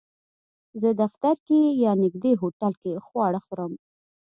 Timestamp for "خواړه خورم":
3.05-3.73